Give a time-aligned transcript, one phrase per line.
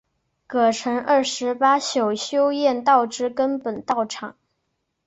[0.47, 4.35] 葛城二十八宿修验道之根本道场。